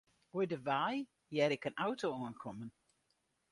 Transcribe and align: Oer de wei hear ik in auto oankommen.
Oer 0.33 0.47
de 0.51 0.57
wei 0.67 0.93
hear 1.31 1.51
ik 1.55 1.65
in 1.67 1.79
auto 1.85 2.09
oankommen. 2.21 2.69